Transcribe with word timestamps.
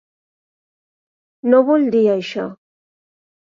No 1.51 1.59
vull 1.67 1.85
dir 1.97 2.03
això. 2.15 2.47